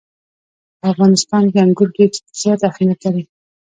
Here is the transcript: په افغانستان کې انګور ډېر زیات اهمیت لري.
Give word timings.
په 0.79 0.85
افغانستان 0.93 1.43
کې 1.51 1.57
انګور 1.65 1.89
ډېر 1.95 2.11
زیات 2.41 2.61
اهمیت 2.69 2.99
لري. 3.05 3.23